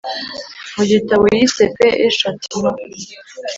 mu 0.75 0.83
gitabo 0.91 1.23
yise 1.35 1.63
paix 1.75 1.93
et 2.05 2.13
châtiment. 2.19 2.79